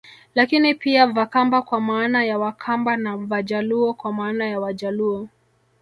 Lakini 0.35 0.73
pia 0.73 1.07
Vakamba 1.07 1.61
kwa 1.61 1.81
maana 1.81 2.23
ya 2.25 2.37
Wakamba 2.39 2.97
na 2.97 3.17
Vajaluo 3.17 3.93
kwa 3.93 4.13
maana 4.13 4.47
ya 4.47 4.59
Wajaluo 4.59 5.27